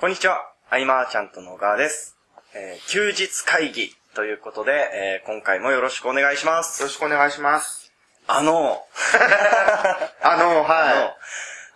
[0.00, 0.38] こんにちは、
[0.70, 2.16] アイマーちゃんとのガーです。
[2.54, 6.82] えー休日会議ということで、えー今回もよろしくお願いしまよす。
[6.82, 7.92] ろしくお願いします。
[8.26, 8.82] あの、
[10.22, 11.16] あの、は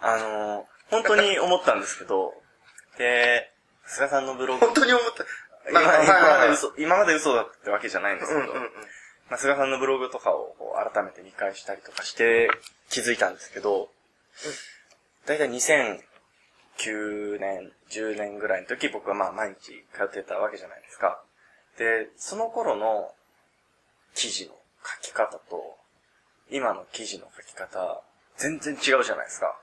[0.01, 0.19] あの、あ
[0.57, 2.33] の、本当に思ったんですけど、
[2.97, 3.53] で、
[3.85, 4.59] 菅さんのブロい。
[4.59, 5.25] グ、本当に思った。
[5.71, 8.73] 今まで嘘、今まで嘘だってわけじゃないんですけど、うんうんうん。
[9.29, 12.51] まあ、菅さんのブログとかをこう改めて見返したりとかして
[12.89, 13.91] 気づいたんですけど、
[15.27, 15.49] だいたい
[16.79, 21.23] 2009年、10年ぐらいの時僕はまあ毎日通ってたわけじゃないですか。
[21.79, 23.13] で、その頃の
[24.15, 24.53] 記事の
[25.03, 25.77] 書き方と、
[26.51, 28.03] 今の記事の書き方、
[28.37, 29.59] 全然違うじゃないですか。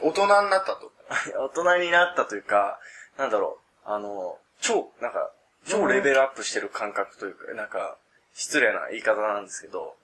[0.00, 0.92] 大人になったと。
[1.38, 2.80] 大人になったというか、
[3.16, 5.32] なんだろう、あの、超、なんか、
[5.66, 7.96] 超レベルアップしてる感覚というか、なんか、
[8.34, 9.96] 失礼な言い方なんですけど、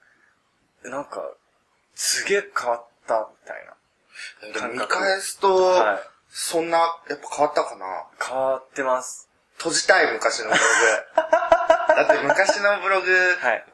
[0.82, 1.32] なんか、
[1.94, 4.68] すげえ変わった、みたいな。
[4.68, 6.17] 見返すと、はい。
[6.30, 8.06] そんな、やっぱ変わったかな？
[8.24, 9.28] 変わってます。
[9.56, 10.62] 閉じたい昔のブログ。
[11.96, 13.66] だって昔のブログ、はい。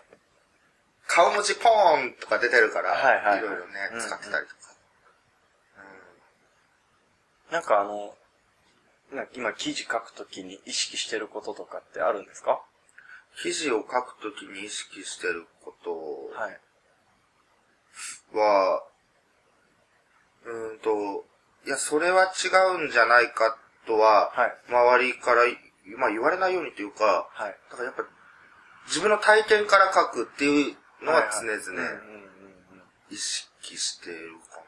[1.07, 4.61] 顔文字ポーンとか出てるから、はいはいはいろいろねうん、使ってたりとか。
[7.51, 8.17] なんかあの、
[9.35, 12.61] 今記事書くときに意識してることとかってあるんですか？
[13.43, 16.61] 記事を書くときに意識してることはい。
[18.33, 18.83] は、
[20.45, 21.25] うーんと、
[21.67, 25.43] いや、それは違うんじゃないかとは、はい周りから、
[25.99, 27.57] まあ言われないようにというか、はい。
[27.71, 28.05] だからやっぱ、
[28.87, 31.57] 自分の体験から書くっていうのは常々
[33.11, 34.61] 意識しているか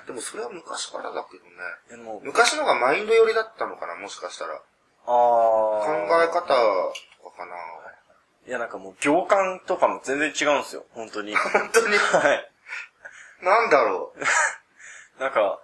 [0.00, 0.06] な。
[0.06, 2.20] でもそれは昔からだけどね。
[2.22, 4.54] 昔のがマインド寄りだったのかな、もしかしたら。
[4.54, 4.60] あ
[5.06, 7.56] 考ーえ方とかかな。
[8.46, 11.34] いやなんかもう行間とかも全然違うんですよ、本当に。
[11.36, 12.50] 本当に、はい。
[13.42, 14.20] なんだろう。
[15.20, 15.60] なんか、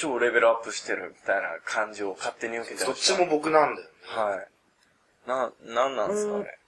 [0.00, 3.04] 超レベルアップしてるみたいな感じを勝手に受けてまし。
[3.04, 3.94] そっちも僕なんだよね。
[4.06, 4.48] はい。
[5.28, 6.58] な、なんなんですかね。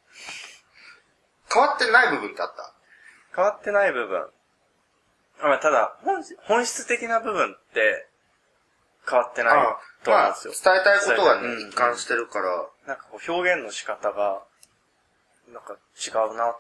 [1.53, 2.75] 変わってない部分ってあった？
[3.34, 4.31] 変わってない部分。
[5.41, 8.06] まあ、ただ本質、本質的な部分って
[9.09, 10.81] 変わってないあまあ、と思うんです伝よ。
[10.81, 14.42] えたいことはうんね、一貫してるから、なんかこう表現の仕方が、
[15.48, 16.54] なんか違うな、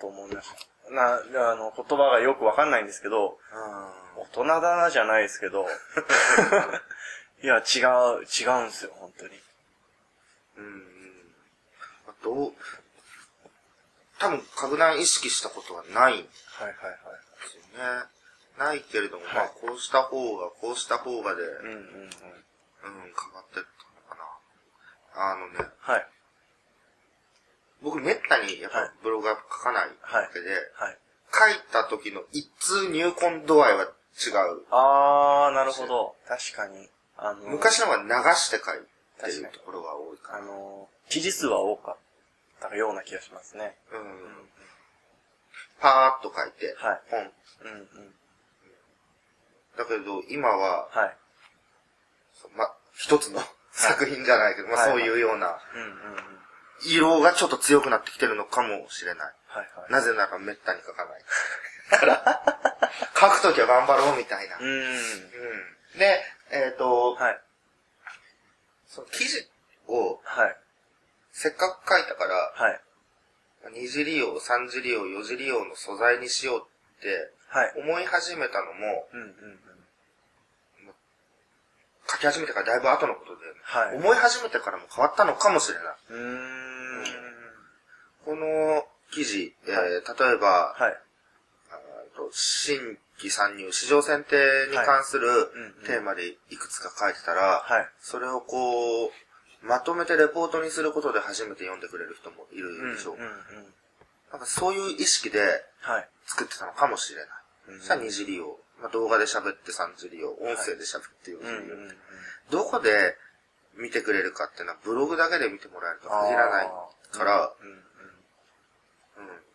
[0.00, 0.54] と思うんです。
[0.90, 3.38] な、あの、言葉がよくわかんないんですけど、
[4.16, 5.66] 大人だなじゃないですけど、
[7.42, 9.42] いや、違う、違うんですよ、本当に。
[10.56, 11.34] うんうん。
[12.22, 12.52] どう、
[14.18, 16.26] 多分、格段意識したことはないはいはい
[16.68, 17.24] はい。
[17.78, 18.08] よね。
[18.58, 22.10] ないけれども、はいまあ、こうした方が、こうした方がで、うん、うんうんうん。
[22.10, 23.64] 変わってったの
[24.08, 24.16] か
[25.14, 25.30] な。
[25.32, 26.06] あのね、はい。
[27.94, 30.98] 僕めったにやっはいぱブログは書かないわけで、はい。
[31.32, 33.92] 書いた時の一通入魂度合いは違う。
[34.70, 36.14] あー、なるほど。
[36.28, 36.88] 確かに。
[37.16, 40.46] あの、昔の方が流して書いてるところが多いかあな。
[40.46, 41.96] の、記事数は多かっ
[42.60, 43.76] たような気がしますね。
[43.92, 44.48] うん。
[45.80, 47.20] パーッと書いて、はいポン。
[47.20, 48.14] うんうん。
[49.76, 51.16] だけど、今は、はい。
[52.56, 53.40] ま、一つの
[53.72, 56.38] 作品じゃないけど、まあはいそういうような、うんうんうん。
[56.80, 59.32] 色がちょっと強くなってきてるのかもしれない。
[59.46, 59.92] はいはい。
[59.92, 61.24] なぜならめったに書かない。
[61.90, 64.56] から、 書くときは頑張ろうみたいな。
[64.56, 64.66] うーん。
[64.66, 65.98] うん。
[65.98, 67.40] で、えっ、と、はい。
[68.86, 69.48] その記事
[69.88, 70.56] をはい。
[71.32, 72.80] せっかく書いたから、はい。
[73.72, 76.66] 二次利用、三次利用、四次利用の素材にしよう
[76.98, 77.72] ってはい。
[77.76, 79.60] 思い始めたのも、うんうんうん。
[82.08, 85.86] 書き始めてからだいぶ後のことで、はい思い始めてからも変わったのかもしれない。
[86.10, 86.43] うーん。
[89.14, 91.00] 記事、えー例えば、はい。
[92.32, 94.36] 新規参入、市場選定
[94.70, 97.88] に関するうんうんテーマでいくつか書いてたら、はい。
[98.00, 99.10] それをこう、
[99.62, 103.14] まとめてレポートにすることで初めて読んでくれる人もいるでしょう。
[103.14, 103.36] うんうんうん。
[104.30, 105.40] なんかそういう意識で
[105.80, 106.08] はい。
[106.26, 107.28] 作ってたのかもしれない。
[107.68, 108.58] うんさあ二次利用。
[108.80, 110.32] まあ、動画で喋って三次利用。
[110.32, 111.74] 音声で喋って四うん次利用。
[111.76, 111.96] うんうん。
[112.50, 113.16] どこで
[113.76, 116.68] 見てくれるかっていうのはブログだけで見てもらえると限らない
[117.12, 117.84] から、うんうん。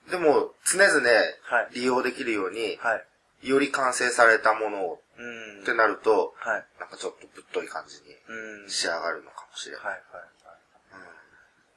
[0.10, 1.00] うんでも常々
[1.44, 3.48] はい利用できるように、はい。
[3.48, 5.62] より完成されたものをうん。
[5.62, 6.66] ってなると、はい。
[6.80, 8.70] なんかちょっとぶっとい感じにうん。
[8.70, 9.86] 仕上がるのかもしれない。
[9.86, 10.30] はいはいはい。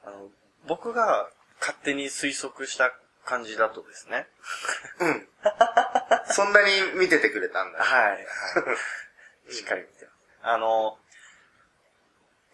[0.05, 0.29] あの、
[0.67, 2.91] 僕が勝手に推測した
[3.25, 4.27] 感じだとですね。
[4.99, 5.27] うん。
[6.27, 7.79] そんなに見ててくれたんだ。
[7.83, 9.53] はい。
[9.53, 10.17] しっかり見てます。
[10.41, 10.97] あの、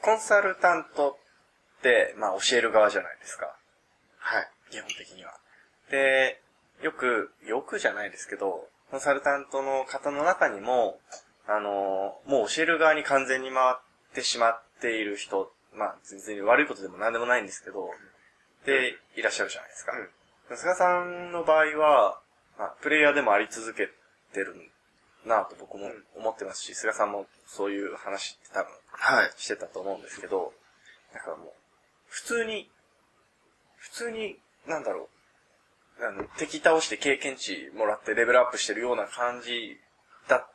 [0.02, 1.20] コンサルタント
[1.80, 3.56] って、まあ教える側じゃないですか。
[4.18, 4.50] はい。
[4.70, 5.40] 基本的には。
[5.90, 6.42] で、
[6.82, 11.00] よく、よくじゃないですけど、コンサルタントの方の中にも、
[11.48, 13.76] あの、もう教える側に完全に回っ
[14.12, 17.90] ってしまっている人、まあ全然悪いことでも何でもないんですけど、
[18.66, 19.94] で、いらっしゃるじゃないですか。
[20.56, 22.20] 菅さんの場合は、
[22.58, 23.88] まあ、プレイヤーでもあり続け
[24.34, 24.56] てる
[25.26, 29.32] なと僕も思ってますし、菅さんもそういう話って多分はい。
[29.38, 30.54] してたと思うんですけど、
[31.14, 31.48] だからもう、
[32.10, 32.70] 普通に、
[33.78, 35.08] 普通に、なんだろう、
[36.02, 39.78] あの、敵倒して経験値もらってレベルアップしてるような感じ
[40.28, 40.48] だっ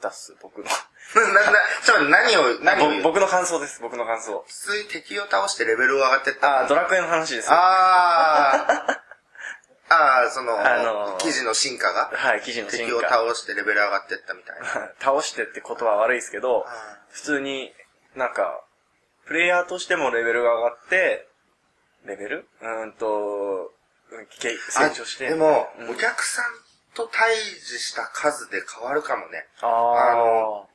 [0.00, 0.64] たっす、僕の。
[1.14, 2.90] な、な、ちょっと何を、何を？
[2.90, 4.44] 言うぼ僕の感想です、僕の感想。
[4.46, 6.60] 普通に敵を倒してレベルが上がってった。
[6.62, 7.48] あー、ドラクエの話です。
[7.50, 9.00] あー。
[9.90, 12.10] あー、その、あのー記事の進化が？
[12.14, 13.08] はい、記事の進敵を化。
[13.10, 14.66] 倒してレベル上がってったみたいな。
[14.98, 17.72] 倒してって言葉は悪いですけどあ、普通に
[18.16, 18.64] なんか、
[19.26, 21.28] プレイヤーとしてもレベルが上がって、
[22.06, 22.48] レベル？
[22.62, 23.72] うーんと、
[24.70, 25.26] 成長して。
[25.26, 26.44] あでも、うんお客さん
[26.94, 29.46] と対峙した数で変わるかもね。
[29.60, 30.68] あの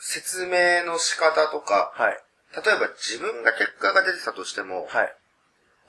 [0.00, 2.12] 説明の仕方とか、はい、
[2.54, 5.14] 例えば自分が結果が出てたとしても、はい。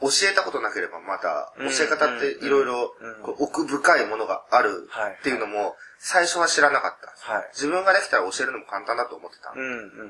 [0.01, 2.93] 教えたことなければまだ、うん教え方っていろいろ
[3.37, 7.33] 奥深いものがあるはいっていうのも、最初は知らなかった。
[7.33, 7.49] はい。
[7.53, 9.51] 自分ができたら教えるのも簡単だと思ってた。
[9.53, 9.63] うん、う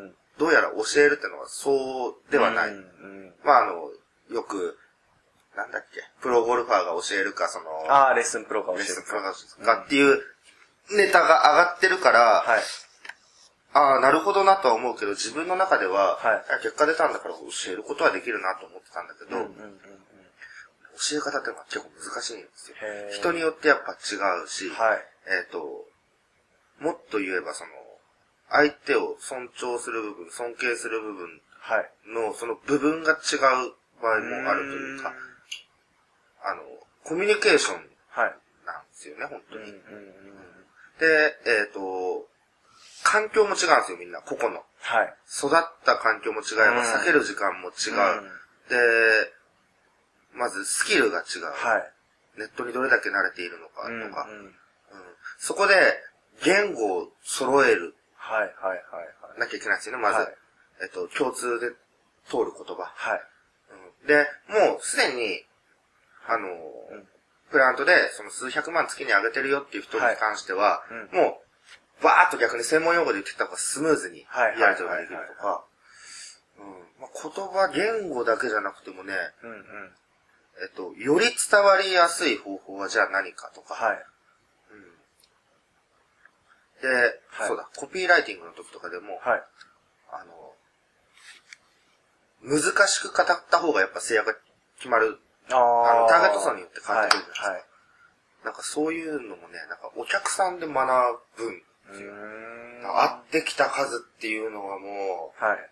[0.10, 0.16] ん。
[0.38, 2.70] どうやら教えるってのはそうではない。
[2.70, 3.34] うん、うん。
[3.44, 3.90] まああの、
[4.30, 4.78] よく、
[5.60, 10.22] なんだっけ、プロゴルファーが教えるか、その、ああ、レッスンプロが教えるレッスンプロが教えるかっていう
[10.92, 12.62] ネタが上がってるから、はい。
[13.74, 19.80] ああ、なるほどなとは思うけど、自分の中では、はいあ結果出たんだから教えることはできるなと思ってたんだけど、うん、うん、うん。
[20.98, 22.78] 教え方ってのは結構難しいんですよ。
[22.82, 25.06] へー人によってやっぱ違うし、はい。
[25.28, 25.86] えっ、と、
[26.80, 27.72] もっと言えばその、
[28.50, 31.92] 相手を尊重する部分、尊敬する部分はい。
[32.08, 35.14] の、その部分が違う場合もあるというか、
[36.44, 36.62] あの、
[37.04, 38.36] コミュニケーションはい。
[38.66, 39.74] なんですよね、本当うん、うん、に。
[39.74, 39.80] うん。
[41.00, 42.28] で、えっ、と、
[43.04, 44.64] 環境も違うんですよ、みんな、個々の。
[44.82, 45.14] はい。
[45.28, 45.52] 育っ
[45.86, 48.22] た環境も違えば、うん避ける時間も違う。
[48.24, 48.30] うん
[48.70, 48.78] で、
[50.34, 51.46] まずスキルが違う。
[51.46, 51.94] はい。
[52.38, 54.46] ネットにどれだけ慣れているのかとか、うん、うん。
[54.46, 54.56] うん
[55.40, 55.74] そこで
[56.44, 58.78] 言語を揃えるはい、はい、はい、
[59.22, 59.40] はい。
[59.40, 60.16] なきゃいけないんですよね、まず。
[60.16, 60.36] はい
[60.82, 61.72] えっと、共通で
[62.30, 62.92] 通る言葉。
[62.96, 63.22] はい。
[64.02, 65.46] うんで、もうすでに、
[66.30, 67.08] あの、うん
[67.50, 71.42] プラントでその数百万月に上げてるよっていう人に関しては、はいも
[72.00, 75.66] う、バーっと逆に専門用語で言ってきた方がスムーズにはいやり取りができるとか、
[76.60, 79.58] うんまあ言葉、言語だけじゃなくてもね、うん、うん。
[80.62, 83.98] えっと、より伝わりやすい方法はじゃあ何かとか、はい。
[86.82, 89.44] で、はいそうだ、コピーライティングの時とかでも、はい。
[90.12, 90.54] あの、
[92.42, 94.36] 難しく語った方がやっぱ制約が
[94.78, 95.20] 決まる。
[95.52, 97.64] ああのあターゲット層によって変わってくるじゃないはい。
[98.46, 100.76] なんかそういうのもね、なんかお客さんで学
[101.38, 102.96] ぶ分、うーん。
[102.96, 105.70] 会ってきた数っていうのはもう、はい。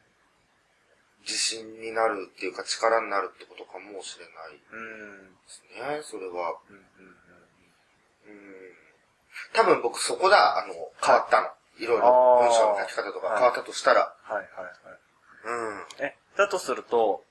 [1.21, 5.35] 自信になるっていうか力になるってことかもしれないでうん。
[5.47, 6.55] すね、それは。
[6.69, 8.73] うん、うん、うん。
[9.53, 11.47] 多分僕そこだ、あの、変わったの。
[11.79, 14.15] いろいろあー文章の書き方とかはい変わったとしたら。
[14.23, 14.73] はい、はい、はい。
[15.45, 16.05] うん。
[16.05, 17.23] え、だとすると、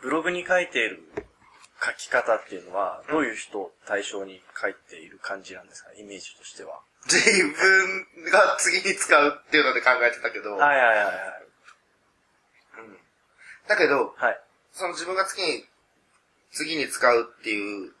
[0.00, 1.02] ブログに書いている
[1.84, 5.92] 書き方っていうのは、どういう人を対象に書いている感じなんですか？
[5.98, 6.80] イメージとしては。
[7.04, 11.14] 自分が次に使うっていうので考えてたけど、はいはいはいはい。
[12.78, 12.96] うん
[13.68, 14.40] だけど、はい。
[14.72, 15.64] その自分が次に、
[16.52, 17.92] 次に使うっていう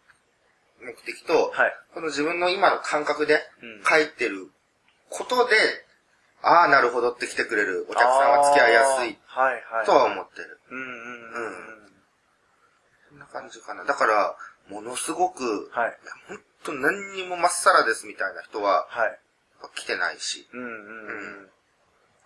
[0.80, 1.72] 目的と、はい。
[1.92, 4.50] この自分の今の感覚でうん書いてる
[5.10, 5.56] ことで、
[6.42, 9.86] ああ、なるほどって来てくれるお客さんは付き合いやすいはいはい。
[9.86, 10.60] とは思ってる。
[10.70, 11.75] うんうんうんうん。
[13.16, 13.84] そんな感じかな。
[13.84, 14.36] だから、
[14.68, 15.98] ものすごく、はい。
[16.28, 19.18] 本当何にもまっさらですみたいな人ははい。
[19.74, 20.46] 来てないし。
[20.52, 20.72] うんうんう
[21.44, 21.50] ん。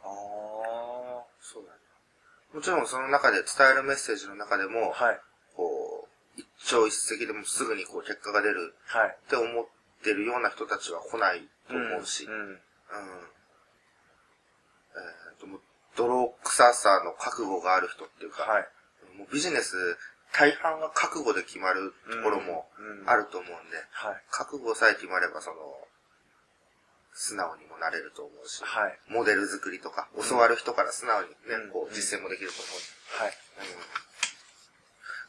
[0.03, 0.07] あ
[1.41, 1.79] そうだね。
[2.53, 5.05] もちろんその中で伝えるメッセージの中でも、あ。
[5.05, 5.21] はい。
[5.55, 9.17] こう、一朝一夕でもすぐにこう結果が出るはい。
[9.27, 9.67] って思っ
[10.03, 12.33] てるような人たちは来ないと思うし、うん。
[12.33, 12.57] うんうん。
[14.93, 15.61] えーと、もう
[15.97, 18.69] 泥臭さの覚悟がある人っていうか、はい。
[19.17, 19.77] もうビジネス
[20.33, 24.23] 大半は覚悟で決まるところもうんあると思うんで、はい。
[24.31, 25.57] 覚悟さえ決まればその、
[27.13, 28.99] 素直にもなれると思うし、はい。
[29.09, 31.35] モデル作りとか、教わる人から素直にね、
[31.65, 33.23] うんこう実践もできると思う。
[33.23, 33.33] はい。
[33.59, 34.11] うん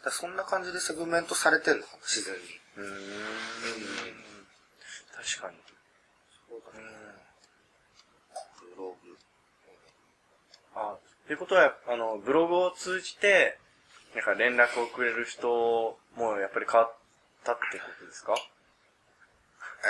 [0.03, 2.41] だそんな感じでセグメントされてんのかな、自然に。
[2.77, 2.89] うーん。
[5.13, 5.58] 確かに。
[6.50, 6.86] そうだね。
[8.75, 9.17] ブログ。
[10.74, 13.60] あ、っていうことは、あの、ブログを通じて、
[14.15, 16.94] なんか連絡をくれる人もやっぱり変わっ
[17.44, 18.36] たってことですか？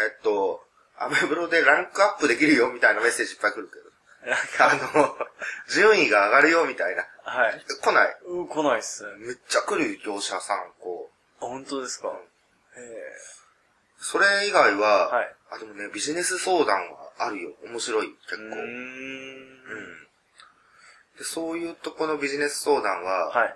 [0.05, 0.63] えっと、
[0.97, 3.91] アメブロでランクアップできるよみたいなメッセージいっぱい来るけど。
[4.29, 5.17] なんか、あの、
[5.73, 7.03] 順位が上がるよみたいな。
[7.23, 7.59] はい。
[7.67, 8.17] 来ない？
[8.27, 9.03] うん、来ないっす。
[9.17, 11.09] めっちゃ来る業者さん、こ
[11.41, 11.43] う。
[11.43, 12.13] あ、本当ですか？
[12.77, 12.79] え
[13.97, 17.51] それ以外は、はいあ、でもね、ビジネス相談はあるよ。
[17.65, 18.43] 面白い、結構。
[18.43, 18.57] えうーん。
[18.57, 20.07] うん
[21.17, 23.55] でそういうとこのビジネス相談は、はい。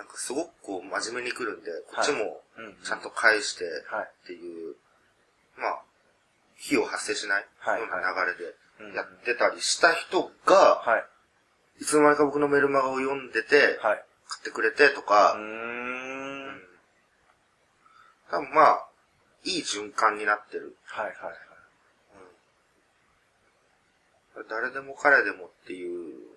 [0.00, 2.74] なんかすごくこう真面目に来るんで、こっちもうん。
[2.82, 4.08] ちゃんと返してはい。
[4.24, 4.74] っていう、
[5.58, 5.82] まあ、
[6.56, 11.04] 費用発生しないよはいうな流れでうんやってたりした人が、は
[11.78, 11.82] い。
[11.82, 14.02] いつの間にか僕のメルマガを読んでて、はい。
[14.26, 15.36] 買ってくれてとうか。
[18.30, 18.86] 多分まあ、
[19.44, 20.76] いい循環になってる。
[20.86, 21.34] はいはいはい。
[24.48, 26.29] 誰でも彼でもっていう、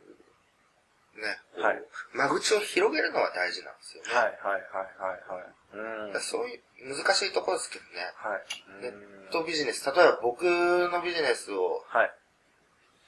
[1.16, 1.82] ね、はい
[2.14, 4.14] 間口を広げるのは大事なんですよね。
[4.14, 6.14] はいはいはいはいはい。
[6.14, 6.22] うん。
[6.22, 8.02] そういう難しいところですけどね。
[8.16, 8.82] はい。
[8.82, 8.96] ネうん
[9.30, 12.12] ットビジネス、例えば僕のビジネスを、はい。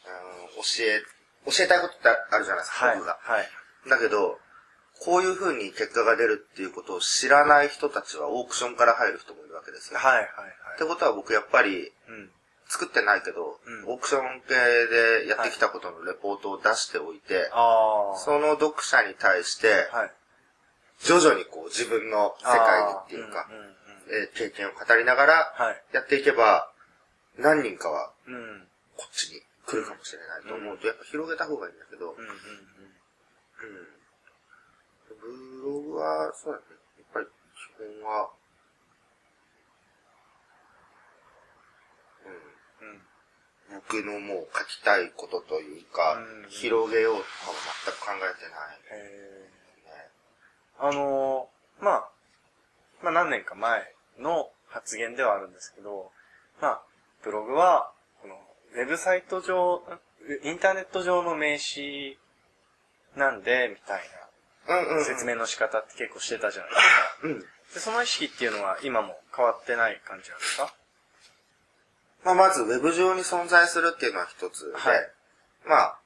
[0.05, 1.01] あの教え、
[1.51, 2.97] 教えたいことってあるじゃないですか、はい。
[2.97, 3.17] 僕が。
[3.21, 3.49] はい。
[3.89, 4.39] だけど、
[5.01, 9.99] こういう風に結果が出るっていうことを知らない人たちはオークションから入る人もいるわけですよ。
[9.99, 10.27] はいはい
[10.75, 12.31] ってことは僕やっぱりうん。
[12.67, 18.17] 作ってないけど、うんオークション系でやってきたことのレポートを出しておいて、ああ。
[18.17, 20.11] その読者に対して、はい。
[20.99, 23.75] 徐々にこう自分の世界にっていうかうんうんうん
[24.07, 25.83] えー経験を語りながらはい。
[25.93, 26.71] やっていけば、
[27.37, 28.67] 何人かはうん。
[28.97, 32.11] こっちに来るかもしれないと思うと、やっぱ広げた方がいいんだけど。
[32.11, 32.15] うん。
[35.19, 36.65] ブログは、そうだね。
[36.97, 37.29] やっぱり基
[37.77, 38.29] 本は、
[42.81, 42.87] うん。
[42.87, 43.01] うん。
[43.75, 47.53] 僕のもう書きたいことというか、うん広げようとかは
[47.85, 48.79] 全く考えてない。
[48.91, 49.49] え
[49.85, 50.09] ね。
[50.79, 52.09] ー、あのー、まあ、
[53.03, 56.11] まあ何年か前の発言ではあるんですけど、
[56.61, 56.81] まあ、
[57.23, 57.91] ブログは、
[58.21, 58.35] この、
[58.75, 59.81] ウェブサイト上、
[60.43, 62.17] インターネット上の名刺
[63.15, 64.01] なんで、みたい。
[64.67, 66.87] なん説明の仕方って結構してたじゃないですか。
[67.23, 67.39] うん。
[67.39, 67.45] で、
[67.79, 70.73] その意識っていうのは今も変わってない感じなんですか？
[72.25, 75.11] まあ、まず、ウェブ上に存在するっていうのは一つで、はい。
[75.65, 75.99] まあ、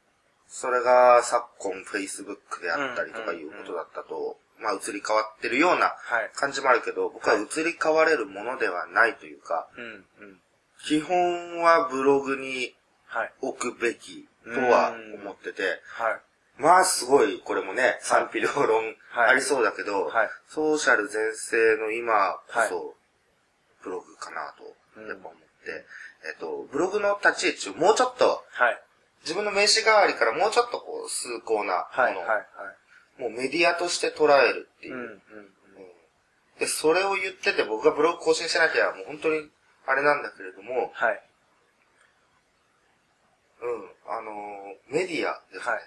[0.48, 6.32] それが昨今 Facebook であったりとかいうことだったと、まあ、移り変わってるようなはい。
[6.36, 10.40] 感じもあるけど、僕は移り変われるものではないというか、うん、うん。
[10.86, 12.76] 基本はブログに
[13.08, 13.34] はい。
[13.42, 15.64] 置くべきとは思ってて、
[15.98, 16.62] はい。
[16.62, 19.30] まあすごい、これもね、賛否両論はい。
[19.32, 20.30] ありそうだけど、はい。
[20.50, 22.70] ソーシャル全盛の今こはい。
[22.70, 22.96] そ、
[23.84, 25.86] ブログかなと、うんやっぱ思って、
[26.26, 28.82] えっと、ブログの立ち位置をもうちょっと、はい。
[29.22, 32.14] 自分の名刺代わりからもうちょっとこう、崇高なはい。
[32.14, 32.38] もの、はい。
[32.38, 32.44] は
[33.20, 33.22] い。
[33.22, 34.98] もうメディアとして捉えるっていうう。
[34.98, 35.08] ん、うん。
[35.08, 35.50] うん
[36.60, 39.50] で、それを言ってて僕がブログ更新しなきゃもう本当に
[39.88, 41.24] あれなんだけれども、はい。
[43.62, 45.72] うん、あのーメディアですね。
[45.72, 45.82] はい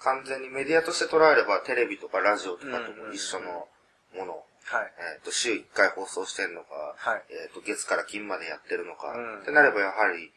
[0.00, 3.66] 完全にメディアとして捉えればテレビとかラジオとかとも一緒の
[4.14, 4.44] もの。
[4.68, 4.92] はい。
[5.16, 10.30] えっ、と、週1回放送してるのか、はいえっ、と、月から金までやってるのか、うんってなればやはり、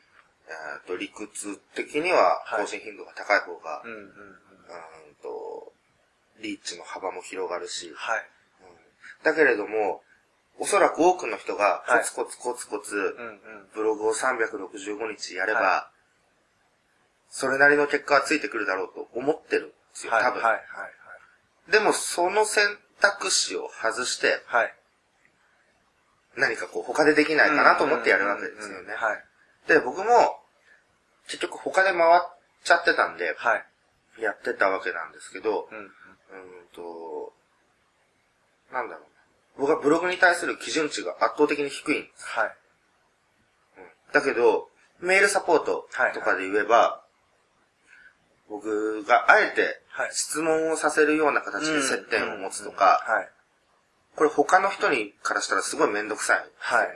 [0.48, 0.52] え
[0.84, 4.06] っ、と、理屈的にははい更新頻度が高い方が、うん、うん、うん。
[4.06, 5.74] うーんと、
[6.40, 8.26] リーチの幅も広がるし、はい。
[9.24, 10.02] だけれども、
[10.60, 13.40] おそらく多くの人がはいコツコツコツコツ、うん、うん。
[13.74, 15.92] ブログを365日やれば、は
[17.30, 20.24] それなりの結果はついてくるだろうと思ってるんですよ、はい。
[20.24, 20.44] 多分。
[20.44, 20.54] はい。
[20.54, 21.72] はい。
[21.72, 24.74] でも、その選択肢を外して、はい。
[26.38, 28.93] 何かこう、他でできないかなと思ってやるわけですよね。
[28.93, 29.24] はい。
[29.67, 30.39] で、僕も、
[31.27, 32.22] 結局他で回っ
[32.63, 33.65] ちゃってたんで、はい。
[34.22, 35.77] やってたわけなんですけど、うん。
[35.77, 37.34] うーんと、
[38.72, 39.08] なんだろうな。
[39.58, 42.25] 僕はブログに対する基準値が圧倒的に低いんです。
[42.27, 42.55] はい。
[44.13, 47.03] だけど、メールサポートとかで言えば、
[48.50, 53.29] 僕があえてはい質問をさせるような形で接点を持つとか、はい。
[54.15, 56.43] これ他の人にからしたらすごいめんどくさいね。
[56.57, 56.88] はい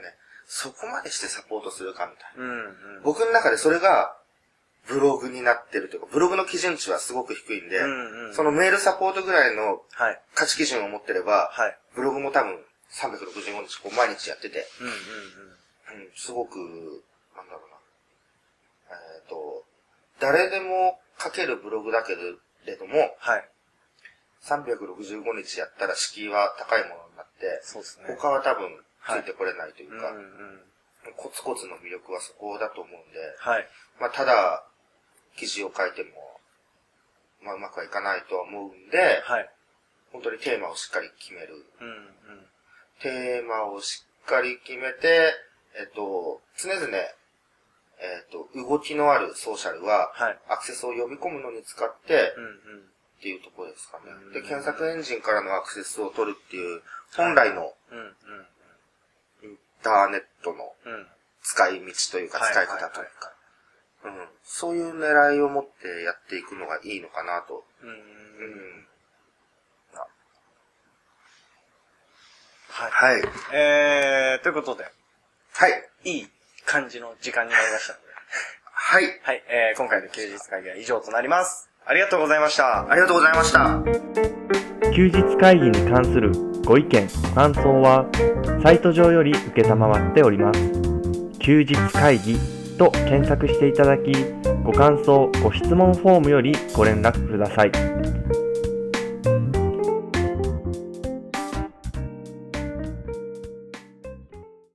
[0.46, 2.44] そこまでしてサポートするかみたいな。
[2.44, 2.60] うん、
[2.96, 3.02] うん。
[3.02, 4.16] 僕の中でそれが
[4.86, 8.34] ブログになってるというか、ブログの基準値はすごく低いんで、うん、うん。
[8.34, 10.20] そのメールサポートぐらいのはい。
[10.34, 11.76] 価値基準を持ってれば、はい。
[11.96, 12.56] ブログも多分
[12.92, 16.06] 365日こう毎日やってて、うん、うん、うん。
[16.06, 16.58] うん、すごく、
[17.34, 18.96] なんだろうな。
[18.96, 19.64] えっ、と、
[20.20, 22.14] 誰でも書けるブログだけ
[22.66, 23.48] れども、はい。
[24.42, 28.14] 365日やったら敷居は高いものになって、そうですね。
[28.14, 28.70] 他は多分
[29.06, 30.60] ついてこれないというか、うん、うん。
[31.16, 33.66] コツコツの魅力はそこだと思うんで、はい。
[34.00, 34.64] まあただ、
[35.36, 36.10] 記事を書いても、
[37.42, 39.50] まあうまくはいかないとは思うんで、はい。
[40.12, 41.66] 本当にテーマをしっかり決める。
[41.80, 42.46] うん、うん。
[43.00, 45.34] テーマをしっかり決めて、
[45.78, 46.86] えっと、常々、
[47.98, 50.38] えっ、と、動きのあるソーシャルは、はい。
[50.48, 52.50] アクセスを呼び込むのに使ってう、んうん。
[53.18, 54.32] っていうところですかねうん。
[54.32, 56.82] で、検索エンジンからのアクセスを取るっていう、
[57.16, 58.12] 本来のうんうん
[59.42, 60.92] インターネットのうん。
[60.92, 61.06] うん。
[61.42, 63.32] 使い道というか、使い方というか、
[64.04, 67.64] うん、そういう狙いを持ってやっていくのがいいのかなと。
[67.82, 68.80] うんうんううん。
[68.80, 68.86] ん。
[72.68, 72.90] はい。
[72.90, 73.22] はい。
[73.52, 74.84] えー、ということで、
[75.52, 75.88] はい。
[76.04, 76.28] いい
[76.66, 78.06] 感じの時間になりましたので。
[78.72, 79.04] はい。
[79.22, 79.42] はい。
[79.48, 81.70] えー、今回の休日会議は以上となります。
[81.86, 82.90] ありがとうございました。
[82.90, 83.80] ありがとうございました。
[84.92, 86.32] 休日会議に関する
[86.64, 88.06] ご意見、ご感想は、
[88.62, 90.60] サイト上より受けたまわっております。
[91.38, 92.36] 休日会議
[92.76, 94.12] と検索していただき、
[94.64, 98.15] ご感想、ご質問フォームよりご連絡ください。